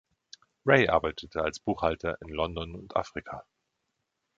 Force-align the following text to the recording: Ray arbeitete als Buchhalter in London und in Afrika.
Ray 0.65 0.87
arbeitete 0.89 1.43
als 1.43 1.59
Buchhalter 1.59 2.17
in 2.21 2.29
London 2.29 2.73
und 2.73 2.85
in 2.91 2.95
Afrika. 2.95 3.45